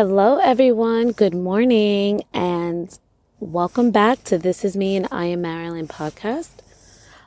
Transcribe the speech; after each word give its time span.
Hello, 0.00 0.36
everyone. 0.36 1.10
Good 1.10 1.34
morning, 1.34 2.22
and 2.32 2.96
welcome 3.40 3.90
back 3.90 4.22
to 4.30 4.38
This 4.38 4.64
Is 4.64 4.76
Me 4.76 4.94
and 4.94 5.08
I 5.10 5.24
Am 5.24 5.40
Marilyn 5.40 5.88
podcast. 5.88 6.60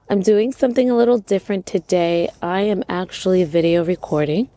I'm 0.10 0.22
doing 0.22 0.54
something 0.54 0.90
a 0.90 0.96
little 0.96 1.18
different 1.18 1.66
today. 1.66 2.30
I 2.42 2.62
am 2.62 2.86
actually 2.88 3.44
video 3.44 3.84
recording. 3.84 4.50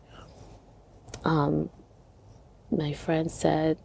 Um, 1.25 1.69
my 2.71 2.93
friend 2.93 3.29
said, 3.29 3.79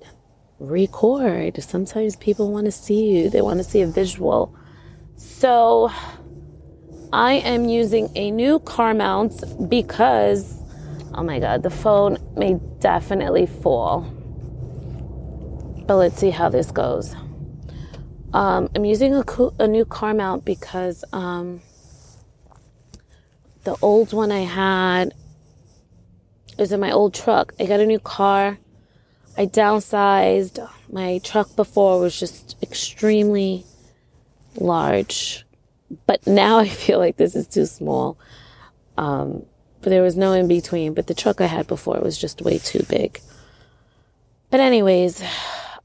record. 0.60 1.60
Sometimes 1.60 2.14
people 2.14 2.52
want 2.52 2.66
to 2.66 2.70
see 2.70 3.10
you, 3.10 3.30
they 3.30 3.42
want 3.42 3.58
to 3.58 3.64
see 3.64 3.82
a 3.82 3.88
visual. 3.88 4.56
So, 5.16 5.90
I 7.12 7.32
am 7.32 7.64
using 7.64 8.12
a 8.14 8.30
new 8.30 8.60
car 8.60 8.94
mount 8.94 9.42
because 9.68 10.60
Oh 11.12 11.24
my 11.24 11.40
god, 11.40 11.64
the 11.64 11.70
phone 11.70 12.18
may 12.36 12.60
definitely 12.78 13.46
fall. 13.46 14.19
But 15.90 15.96
let's 15.96 16.20
see 16.20 16.30
how 16.30 16.48
this 16.48 16.70
goes. 16.70 17.16
Um, 18.32 18.70
I'm 18.76 18.84
using 18.84 19.12
a, 19.12 19.24
co- 19.24 19.52
a, 19.58 19.66
new 19.66 19.84
car 19.84 20.14
mount 20.14 20.44
because 20.44 21.04
um, 21.12 21.62
the 23.64 23.74
old 23.82 24.12
one 24.12 24.30
I 24.30 24.42
had 24.42 25.14
is 26.56 26.70
in 26.70 26.78
my 26.78 26.92
old 26.92 27.12
truck. 27.12 27.54
I 27.58 27.66
got 27.66 27.80
a 27.80 27.86
new 27.86 27.98
car. 27.98 28.58
I 29.36 29.46
downsized. 29.46 30.64
My 30.92 31.18
truck 31.24 31.56
before 31.56 31.98
was 31.98 32.20
just 32.20 32.56
extremely 32.62 33.64
large. 34.54 35.44
But 36.06 36.24
now 36.24 36.58
I 36.60 36.68
feel 36.68 37.00
like 37.00 37.16
this 37.16 37.34
is 37.34 37.48
too 37.48 37.66
small. 37.66 38.16
Um, 38.96 39.44
but 39.82 39.90
there 39.90 40.02
was 40.02 40.16
no 40.16 40.34
in 40.34 40.46
between. 40.46 40.94
But 40.94 41.08
the 41.08 41.14
truck 41.14 41.40
I 41.40 41.46
had 41.46 41.66
before 41.66 41.98
was 41.98 42.16
just 42.16 42.42
way 42.42 42.58
too 42.58 42.84
big. 42.88 43.20
But, 44.52 44.60
anyways, 44.60 45.22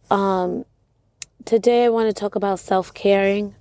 um, 0.09 0.65
today 1.45 1.85
I 1.85 1.89
want 1.89 2.07
to 2.07 2.13
talk 2.19 2.35
about 2.35 2.59
self 2.59 2.93
caring. 2.93 3.55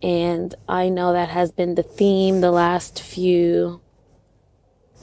And 0.00 0.54
I 0.68 0.88
know 0.88 1.12
that 1.12 1.28
has 1.30 1.50
been 1.50 1.74
the 1.74 1.82
theme 1.82 2.40
the 2.40 2.52
last 2.52 3.02
few, 3.02 3.80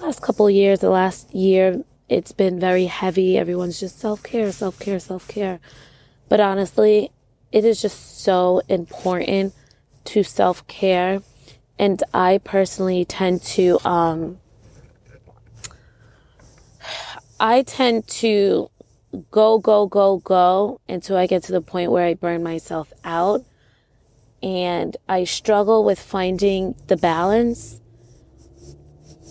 last 0.02 0.22
couple 0.22 0.50
years, 0.50 0.80
the 0.80 0.90
last 0.90 1.34
year. 1.34 1.84
It's 2.08 2.32
been 2.32 2.60
very 2.60 2.86
heavy. 2.86 3.38
Everyone's 3.38 3.80
just 3.80 4.00
self 4.00 4.24
care, 4.24 4.52
self 4.52 4.80
care, 4.80 5.00
self 5.00 5.28
care. 5.28 5.60
But 6.30 6.40
honestly, 6.40 7.12
it 7.52 7.66
is 7.66 7.82
just 7.82 8.22
so 8.22 8.62
important 8.70 9.54
to 10.06 10.24
self 10.24 10.66
care 10.68 11.22
and 11.78 12.02
I 12.14 12.40
personally 12.40 13.06
tend 13.06 13.42
to 13.44 13.80
um, 13.88 14.40
I 17.40 17.64
tend 17.64 18.08
to 18.08 18.70
go 19.32 19.60
go 19.60 19.88
go 19.88 20.18
go 20.18 20.82
until 20.88 21.18
I 21.18 21.28
get 21.28 21.44
to 21.44 21.52
the 21.52 21.62
point 21.62 21.92
where 21.92 22.06
I 22.06 22.14
burn 22.14 22.44
myself 22.44 22.92
out 23.04 23.46
and 24.44 24.98
I 25.08 25.24
struggle 25.24 25.84
with 25.84 26.00
finding 26.00 26.76
the 26.88 26.98
balance 26.98 27.80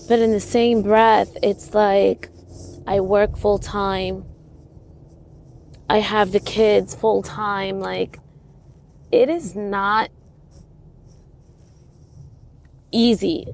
but 0.09 0.19
in 0.19 0.33
the 0.33 0.41
same 0.41 0.83
breath 0.83 1.37
it's 1.43 1.75
like 1.75 2.29
I 2.87 3.01
work 3.01 3.37
full 3.37 3.59
time 3.59 4.25
I 5.89 5.99
have 5.99 6.33
the 6.33 6.41
kids 6.41 6.95
full 6.95 7.23
time 7.23 7.81
like 7.81 8.19
it 9.13 9.29
is 9.29 9.55
not 9.55 10.11
easy 12.91 13.49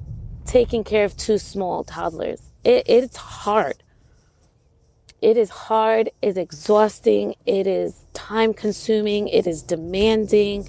taking 0.45 0.83
care 0.83 1.05
of 1.05 1.15
two 1.17 1.37
small 1.37 1.83
toddlers. 1.83 2.41
It, 2.63 2.83
it's 2.85 3.17
hard. 3.17 3.83
It 5.21 5.37
is 5.37 5.51
hard, 5.51 6.09
it's 6.23 6.35
exhausting, 6.35 7.35
it 7.45 7.67
is 7.67 8.05
time 8.13 8.55
consuming, 8.55 9.27
it 9.27 9.45
is 9.45 9.61
demanding. 9.61 10.67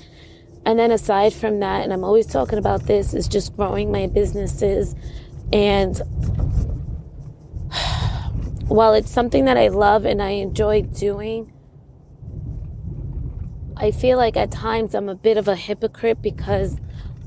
And 0.67 0.79
then 0.79 0.91
aside 0.91 1.33
from 1.33 1.59
that, 1.61 1.83
and 1.83 1.91
I'm 1.91 2.05
always 2.05 2.27
talking 2.27 2.59
about 2.59 2.87
this, 2.87 3.15
is 3.15 3.29
just 3.29 3.57
growing 3.57 3.91
my 3.91 4.09
businesses. 4.09 4.95
And 5.55 5.97
while 8.69 8.93
it's 8.93 9.11
something 9.11 9.47
that 9.47 9.57
I 9.57 9.69
love 9.69 10.05
and 10.05 10.23
I 10.23 10.31
enjoy 10.31 10.83
doing, 10.83 11.51
I 13.75 13.91
feel 13.91 14.19
like 14.19 14.37
at 14.37 14.51
times 14.51 14.95
I'm 14.95 15.09
a 15.09 15.15
bit 15.15 15.39
of 15.39 15.49
a 15.49 15.57
hypocrite 15.57 16.21
because 16.21 16.79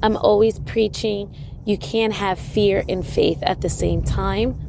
I'm 0.04 0.16
always 0.16 0.60
preaching 0.60 1.36
you 1.66 1.80
can't 1.80 2.14
have 2.14 2.38
fear 2.38 2.84
and 2.88 3.06
faith 3.06 3.40
at 3.42 3.62
the 3.62 3.70
same 3.70 4.04
time. 4.04 4.62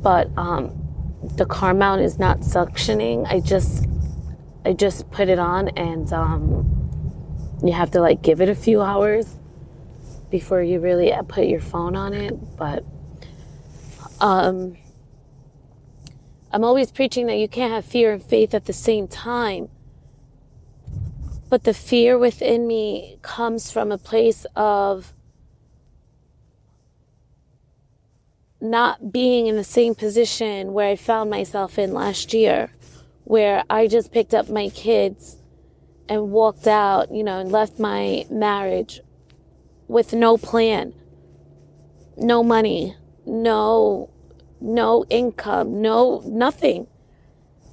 But 0.00 0.30
um, 0.38 0.83
the 1.36 1.46
car 1.46 1.74
mount 1.74 2.02
is 2.02 2.18
not 2.18 2.40
suctioning. 2.40 3.26
I 3.26 3.40
just 3.40 3.86
I 4.64 4.72
just 4.72 5.10
put 5.10 5.28
it 5.28 5.38
on 5.38 5.68
and 5.68 6.12
um, 6.12 7.58
you 7.62 7.72
have 7.72 7.90
to 7.92 8.00
like 8.00 8.22
give 8.22 8.40
it 8.40 8.48
a 8.48 8.54
few 8.54 8.80
hours 8.80 9.36
before 10.30 10.62
you 10.62 10.80
really 10.80 11.12
put 11.28 11.46
your 11.46 11.60
phone 11.60 11.96
on 11.96 12.14
it. 12.14 12.56
But 12.56 12.84
um, 14.20 14.76
I'm 16.50 16.64
always 16.64 16.90
preaching 16.90 17.26
that 17.26 17.36
you 17.36 17.48
can't 17.48 17.72
have 17.72 17.84
fear 17.84 18.12
and 18.12 18.22
faith 18.22 18.54
at 18.54 18.66
the 18.66 18.72
same 18.72 19.06
time. 19.08 19.68
But 21.50 21.64
the 21.64 21.74
fear 21.74 22.16
within 22.18 22.66
me 22.66 23.18
comes 23.22 23.70
from 23.70 23.92
a 23.92 23.98
place 23.98 24.46
of 24.56 25.12
not 28.64 29.12
being 29.12 29.46
in 29.46 29.56
the 29.56 29.64
same 29.64 29.94
position 29.94 30.72
where 30.72 30.88
I 30.88 30.96
found 30.96 31.30
myself 31.30 31.78
in 31.78 31.92
last 31.92 32.34
year, 32.34 32.72
where 33.24 33.64
I 33.68 33.86
just 33.86 34.10
picked 34.10 34.34
up 34.34 34.48
my 34.48 34.68
kids 34.70 35.36
and 36.08 36.30
walked 36.30 36.66
out, 36.66 37.12
you 37.12 37.22
know, 37.22 37.40
and 37.40 37.52
left 37.52 37.78
my 37.78 38.26
marriage 38.30 39.00
with 39.86 40.12
no 40.12 40.36
plan, 40.36 40.94
no 42.16 42.42
money, 42.42 42.96
no 43.26 44.10
no 44.60 45.04
income, 45.10 45.82
no 45.82 46.22
nothing. 46.24 46.86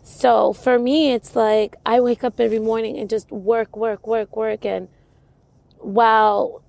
So 0.03 0.51
for 0.51 0.77
me, 0.77 1.13
it's 1.13 1.35
like 1.35 1.75
I 1.85 2.01
wake 2.01 2.23
up 2.23 2.39
every 2.39 2.59
morning 2.59 2.97
and 2.97 3.09
just 3.09 3.31
work, 3.31 3.77
work, 3.77 4.05
work, 4.05 4.35
work. 4.35 4.65
And 4.65 4.89
while 5.77 6.61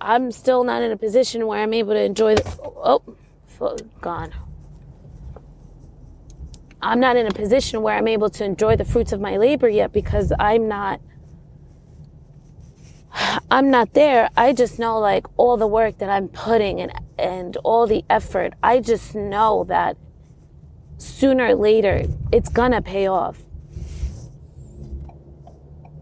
I'm 0.00 0.32
still 0.32 0.64
not 0.64 0.82
in 0.82 0.90
a 0.90 0.96
position 0.96 1.46
where 1.46 1.62
I'm 1.62 1.72
able 1.72 1.92
to 1.92 2.00
enjoy 2.00 2.36
oh, 2.84 3.76
gone. 4.00 4.32
I'm 6.80 7.00
not 7.00 7.16
in 7.16 7.26
a 7.26 7.32
position 7.32 7.82
where 7.82 7.96
I'm 7.96 8.06
able 8.06 8.30
to 8.30 8.44
enjoy 8.44 8.76
the 8.76 8.84
fruits 8.84 9.12
of 9.12 9.20
my 9.20 9.36
labor 9.36 9.68
yet 9.68 9.92
because 9.92 10.32
I'm 10.38 10.68
not 10.68 11.00
I'm 13.50 13.70
not 13.70 13.94
there. 13.94 14.28
I 14.36 14.52
just 14.52 14.78
know 14.78 14.98
like 14.98 15.26
all 15.36 15.56
the 15.56 15.66
work 15.66 15.98
that 15.98 16.08
I'm 16.08 16.28
putting 16.28 16.80
and 16.80 16.92
and 17.18 17.56
all 17.58 17.86
the 17.86 18.04
effort. 18.08 18.54
I 18.62 18.80
just 18.80 19.14
know 19.14 19.64
that 19.64 19.96
sooner 20.98 21.46
or 21.46 21.54
later 21.54 22.04
it's 22.32 22.48
gonna 22.48 22.82
pay 22.82 23.08
off. 23.08 23.38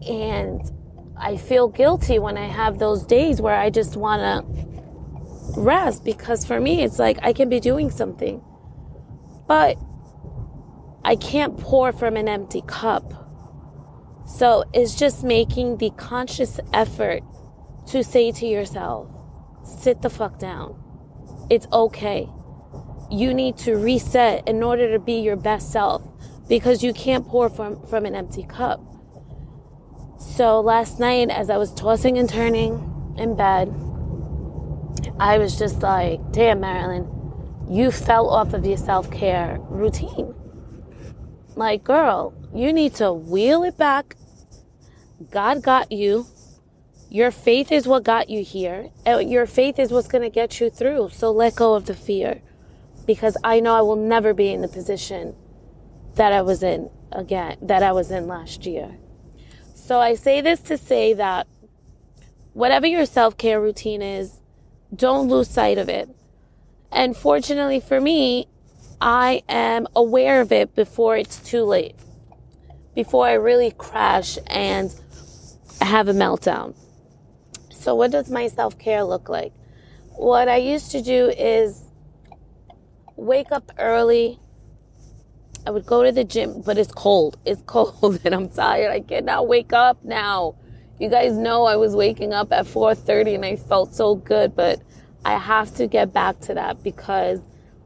And 0.07 0.61
I 1.17 1.37
feel 1.37 1.67
guilty 1.67 2.19
when 2.19 2.37
I 2.37 2.45
have 2.45 2.77
those 2.77 3.03
days 3.03 3.41
where 3.41 3.55
I 3.55 3.71
just 3.71 3.97
wanna 3.97 4.45
rest 5.57 6.05
because 6.05 6.45
for 6.45 6.59
me 6.59 6.83
it's 6.83 6.99
like 6.99 7.17
I 7.21 7.33
can 7.33 7.49
be 7.49 7.59
doing 7.59 7.89
something. 7.89 8.41
But 9.47 9.77
I 11.03 11.15
can't 11.15 11.57
pour 11.57 11.91
from 11.91 12.15
an 12.15 12.27
empty 12.27 12.61
cup. 12.67 13.03
So 14.27 14.65
it's 14.73 14.95
just 14.95 15.23
making 15.23 15.77
the 15.77 15.91
conscious 15.91 16.59
effort 16.73 17.23
to 17.87 18.03
say 18.03 18.31
to 18.33 18.45
yourself, 18.45 19.09
sit 19.63 20.01
the 20.01 20.09
fuck 20.09 20.37
down. 20.37 20.75
It's 21.49 21.67
okay 21.71 22.29
you 23.09 23.33
need 23.33 23.57
to 23.57 23.75
reset 23.75 24.47
in 24.47 24.63
order 24.63 24.91
to 24.91 24.99
be 24.99 25.19
your 25.19 25.35
best 25.35 25.71
self 25.71 26.03
because 26.47 26.83
you 26.83 26.93
can't 26.93 27.25
pour 27.27 27.49
from, 27.49 27.85
from 27.87 28.05
an 28.05 28.15
empty 28.15 28.43
cup. 28.43 28.81
So 30.19 30.59
last 30.59 30.99
night, 30.99 31.29
as 31.29 31.49
I 31.49 31.57
was 31.57 31.73
tossing 31.73 32.17
and 32.17 32.29
turning 32.29 33.15
in 33.17 33.35
bed, 33.35 33.67
I 35.19 35.37
was 35.39 35.57
just 35.57 35.81
like, 35.81 36.19
damn, 36.31 36.59
Marilyn, 36.59 37.07
you 37.69 37.91
fell 37.91 38.29
off 38.29 38.53
of 38.53 38.65
your 38.65 38.77
self 38.77 39.09
care 39.11 39.57
routine. 39.61 40.33
Like, 41.55 41.83
girl, 41.83 42.33
you 42.53 42.71
need 42.71 42.93
to 42.95 43.11
wheel 43.11 43.63
it 43.63 43.77
back. 43.77 44.15
God 45.31 45.63
got 45.63 45.91
you. 45.91 46.27
Your 47.09 47.31
faith 47.31 47.71
is 47.71 47.87
what 47.87 48.03
got 48.03 48.29
you 48.29 48.43
here. 48.43 48.91
And 49.05 49.29
Your 49.29 49.47
faith 49.47 49.79
is 49.79 49.91
what's 49.91 50.07
going 50.07 50.23
to 50.23 50.29
get 50.29 50.59
you 50.59 50.69
through. 50.69 51.09
So 51.13 51.31
let 51.31 51.55
go 51.55 51.73
of 51.73 51.85
the 51.85 51.95
fear 51.95 52.41
because 53.07 53.37
I 53.43 53.59
know 53.59 53.73
I 53.75 53.81
will 53.81 53.95
never 53.95 54.33
be 54.33 54.51
in 54.51 54.61
the 54.61 54.67
position 54.67 55.33
that 56.15 56.33
I 56.33 56.41
was 56.41 56.61
in 56.61 56.89
again, 57.11 57.57
that 57.61 57.81
I 57.81 57.91
was 57.91 58.11
in 58.11 58.27
last 58.27 58.65
year. 58.65 58.97
So 59.73 59.99
I 59.99 60.15
say 60.15 60.41
this 60.41 60.59
to 60.61 60.77
say 60.77 61.13
that 61.13 61.47
whatever 62.53 62.85
your 62.85 63.05
self 63.05 63.37
care 63.37 63.59
routine 63.59 64.01
is, 64.01 64.36
don't 64.95 65.27
lose 65.27 65.49
sight 65.49 65.77
of 65.77 65.89
it. 65.89 66.09
And 66.91 67.15
fortunately 67.15 67.79
for 67.79 67.99
me, 67.99 68.47
I 68.99 69.43
am 69.47 69.87
aware 69.95 70.41
of 70.41 70.51
it 70.51 70.75
before 70.75 71.17
it's 71.17 71.37
too 71.37 71.63
late, 71.63 71.95
before 72.95 73.27
I 73.27 73.33
really 73.33 73.71
crash 73.71 74.37
and 74.47 74.93
have 75.81 76.07
a 76.07 76.13
meltdown. 76.13 76.75
So, 77.69 77.93
what 77.93 78.11
does 78.11 78.29
my 78.29 78.47
self 78.47 78.77
care 78.79 79.03
look 79.03 79.29
like? 79.29 79.53
What 80.15 80.47
I 80.47 80.57
used 80.57 80.91
to 80.91 81.01
do 81.01 81.29
is 81.29 81.83
wake 83.15 83.51
up 83.51 83.71
early. 83.77 84.39
I 85.65 85.69
would 85.69 85.85
go 85.85 86.03
to 86.03 86.11
the 86.11 86.23
gym, 86.23 86.61
but 86.65 86.77
it's 86.77 86.91
cold. 86.91 87.37
It's 87.45 87.61
cold 87.65 88.19
and 88.23 88.33
I'm 88.33 88.49
tired. 88.49 88.91
I 88.91 89.01
cannot 89.01 89.47
wake 89.47 89.73
up 89.73 90.03
now. 90.03 90.55
You 90.99 91.09
guys 91.09 91.33
know 91.33 91.65
I 91.65 91.75
was 91.75 91.95
waking 91.95 92.33
up 92.33 92.51
at 92.51 92.65
4:30 92.65 93.35
and 93.35 93.45
I 93.45 93.55
felt 93.55 93.93
so 93.93 94.15
good, 94.15 94.55
but 94.55 94.81
I 95.23 95.37
have 95.37 95.75
to 95.75 95.87
get 95.87 96.11
back 96.11 96.39
to 96.41 96.55
that 96.55 96.81
because 96.83 97.39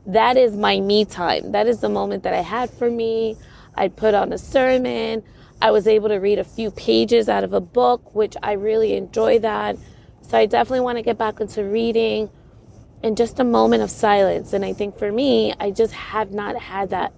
that 0.05 0.37
is 0.37 0.55
my 0.55 0.79
me 0.79 1.05
time. 1.05 1.51
That 1.51 1.67
is 1.67 1.79
the 1.79 1.89
moment 1.89 2.23
that 2.23 2.33
I 2.33 2.41
had 2.41 2.69
for 2.69 2.89
me. 2.89 3.35
I'd 3.75 3.95
put 3.95 4.13
on 4.13 4.31
a 4.31 4.37
sermon. 4.37 5.23
I 5.61 5.71
was 5.71 5.87
able 5.87 6.09
to 6.09 6.17
read 6.17 6.39
a 6.39 6.43
few 6.43 6.71
pages 6.71 7.29
out 7.29 7.43
of 7.43 7.53
a 7.53 7.61
book, 7.61 8.15
which 8.15 8.35
I 8.41 8.53
really 8.53 8.95
enjoy 8.95 9.39
that. 9.39 9.77
So 10.21 10.37
I 10.37 10.45
definitely 10.45 10.79
want 10.79 10.97
to 10.97 11.01
get 11.01 11.17
back 11.17 11.39
into 11.39 11.63
reading 11.63 12.29
and 13.03 13.17
just 13.17 13.39
a 13.39 13.43
moment 13.43 13.83
of 13.83 13.91
silence. 13.91 14.53
And 14.53 14.63
I 14.63 14.73
think 14.73 14.97
for 14.97 15.11
me, 15.11 15.53
I 15.59 15.71
just 15.71 15.93
have 15.93 16.31
not 16.31 16.57
had 16.57 16.89
that 16.91 17.13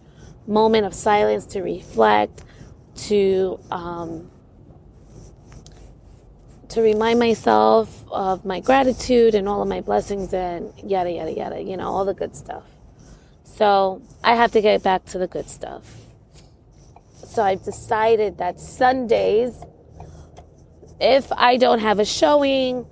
moment 0.47 0.85
of 0.85 0.93
silence 0.93 1.45
to 1.47 1.61
reflect, 1.61 2.43
to 2.95 3.59
um, 3.71 4.29
to 6.73 6.81
remind 6.81 7.19
myself 7.19 8.03
of 8.09 8.45
my 8.45 8.59
gratitude 8.59 9.35
and 9.35 9.47
all 9.47 9.61
of 9.61 9.67
my 9.67 9.79
blessings 9.79 10.33
and 10.33 10.73
yada 10.83 11.11
yada 11.11 11.31
yada. 11.31 11.61
You 11.61 11.77
know, 11.77 11.87
all 11.87 12.03
the 12.03 12.15
good 12.15 12.35
stuff. 12.35 12.63
So 13.43 14.01
I 14.23 14.35
have 14.35 14.51
to 14.53 14.61
get 14.61 14.81
back 14.81 15.05
to 15.05 15.19
the 15.19 15.27
good 15.27 15.47
stuff. 15.47 15.83
So 17.13 17.43
I've 17.43 17.63
decided 17.63 18.39
that 18.39 18.59
Sundays, 18.59 19.63
if 20.99 21.31
I 21.31 21.57
don't 21.57 21.79
have 21.79 21.99
a 21.99 22.05
showing, 22.05 22.87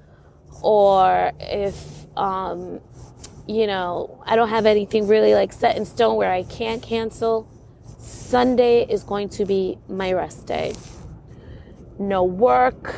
or 0.62 1.32
if 1.40 2.06
um, 2.16 2.82
you 3.48 3.66
know 3.66 4.22
I 4.28 4.36
don't 4.36 4.50
have 4.50 4.68
anything 4.68 5.08
really 5.08 5.34
like 5.34 5.54
set 5.54 5.76
in 5.76 5.86
stone 5.86 6.18
where 6.18 6.32
I 6.32 6.44
can't 6.44 6.84
cancel, 6.84 7.48
Sunday 7.98 8.86
is 8.88 9.04
going 9.04 9.30
to 9.30 9.46
be 9.46 9.80
my 9.90 10.14
rest 10.14 10.46
day. 10.46 10.76
No 11.98 12.24
work, 12.24 12.96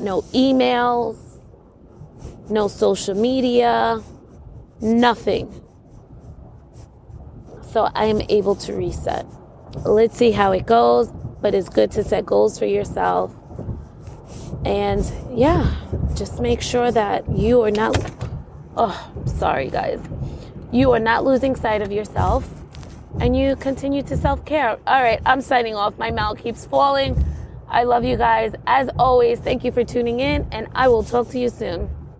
no 0.00 0.22
emails, 0.32 1.16
no 2.48 2.68
social 2.68 3.14
media, 3.14 4.02
nothing 4.80 5.62
so 7.76 7.90
I 7.94 8.06
am 8.06 8.22
able 8.30 8.54
to 8.54 8.72
reset. 8.72 9.26
Let's 9.84 10.16
see 10.16 10.30
how 10.30 10.52
it 10.52 10.64
goes, 10.64 11.12
but 11.42 11.54
it's 11.54 11.68
good 11.68 11.90
to 11.90 12.04
set 12.04 12.24
goals 12.24 12.58
for 12.58 12.64
yourself. 12.64 13.34
And 14.64 15.04
yeah, 15.30 15.76
just 16.14 16.40
make 16.40 16.62
sure 16.62 16.90
that 16.90 17.28
you 17.28 17.60
are 17.64 17.70
not, 17.70 17.94
oh, 18.78 19.12
sorry 19.26 19.68
guys, 19.68 20.00
you 20.72 20.90
are 20.92 20.98
not 20.98 21.26
losing 21.26 21.54
sight 21.54 21.82
of 21.82 21.92
yourself 21.92 22.48
and 23.20 23.36
you 23.36 23.56
continue 23.56 24.02
to 24.04 24.16
self 24.16 24.42
care. 24.46 24.78
All 24.86 25.02
right, 25.02 25.20
I'm 25.26 25.42
signing 25.42 25.74
off. 25.74 25.98
My 25.98 26.10
mouth 26.10 26.38
keeps 26.38 26.64
falling. 26.64 27.22
I 27.68 27.84
love 27.84 28.04
you 28.04 28.16
guys. 28.16 28.54
As 28.66 28.88
always, 28.98 29.40
thank 29.40 29.64
you 29.64 29.72
for 29.72 29.84
tuning 29.84 30.20
in, 30.20 30.46
and 30.52 30.68
I 30.74 30.88
will 30.88 31.02
talk 31.02 31.28
to 31.30 31.38
you 31.38 31.48
soon. 31.48 31.90